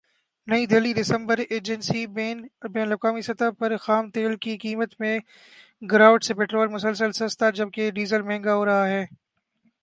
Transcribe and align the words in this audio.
نئی 0.47 0.65
دہلی 0.65 0.93
دسمبرایجنسی 0.93 2.05
بین 2.07 2.37
الاقوامی 2.63 3.21
سطح 3.21 3.49
پر 3.59 3.75
خام 3.77 4.09
تیل 4.09 4.35
کی 4.35 4.57
قیمت 4.57 4.99
میں 4.99 5.17
گراوٹ 5.81 6.23
سے 6.23 6.33
پٹرول 6.33 6.67
مسلسل 6.67 7.11
سستا 7.11 7.49
جبکہ 7.49 7.91
ڈیزل 7.91 8.21
مہنگا 8.21 8.55
ہو 8.55 8.65
رہا 8.65 8.87
ہے 8.87 9.05